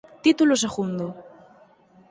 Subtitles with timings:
[0.25, 1.05] Título segundo